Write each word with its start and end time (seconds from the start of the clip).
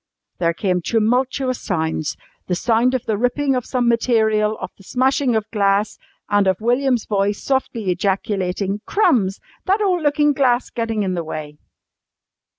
There 0.39 0.55
came 0.55 0.81
tumultuous 0.81 1.61
sounds 1.61 2.17
the 2.47 2.55
sound 2.55 2.95
of 2.95 3.05
the 3.05 3.19
ripping 3.19 3.53
of 3.53 3.67
some 3.67 3.87
material, 3.87 4.57
of 4.59 4.71
the 4.75 4.83
smashing 4.83 5.35
of 5.35 5.45
glass 5.51 5.99
and 6.27 6.47
of 6.47 6.59
William's 6.59 7.05
voice 7.05 7.39
softly 7.43 7.91
ejaculating 7.91 8.81
"Crumbs! 8.87 9.39
that 9.67 9.79
ole 9.79 10.01
lookin' 10.01 10.33
glass 10.33 10.71
gettin' 10.71 11.03
in 11.03 11.13
the 11.13 11.23
way!" 11.23 11.59